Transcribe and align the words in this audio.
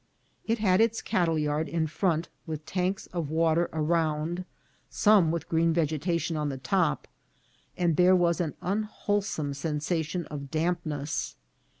It 0.47 0.57
had 0.57 0.81
its 0.81 0.99
cattle 0.99 1.37
yard 1.37 1.69
in 1.69 1.85
front, 1.85 2.27
with 2.47 2.65
tanks 2.65 3.05
of 3.13 3.29
water 3.29 3.69
around, 3.71 4.45
some 4.89 5.29
with 5.29 5.47
green 5.47 5.73
vegetation 5.73 6.35
on 6.35 6.49
the 6.49 6.57
top, 6.57 7.07
and 7.77 7.95
there 7.95 8.15
was 8.15 8.41
an 8.41 8.55
unwholesome 8.63 9.53
sensation 9.53 10.25
of 10.25 10.49
dampness. 10.49 11.35